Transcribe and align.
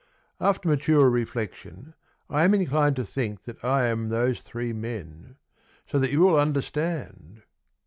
After 0.39 0.67
mature 0.67 1.11
reflection, 1.11 1.93
I 2.27 2.43
am 2.43 2.55
inclined 2.55 2.95
to 2.95 3.05
think 3.05 3.43
that 3.43 3.63
I 3.63 3.85
am 3.85 4.09
those 4.09 4.39
three 4.41 4.73
men 4.73 5.35
So 5.85 5.99
that 5.99 6.09
you 6.11 6.21
will 6.21 6.39
understand. 6.39 7.43